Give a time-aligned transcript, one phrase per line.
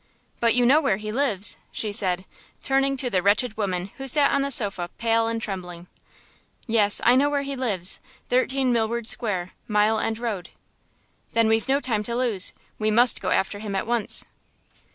[0.39, 2.25] But you know where he lives," she said,
[2.63, 5.85] turning to the wretched woman who sat on the sofa pale and trembling.
[6.65, 10.49] "Yes, I know where he lives 13 Milward Square, Mile End Road."
[11.33, 14.25] "Then we've no time to lose; we must go after him at once."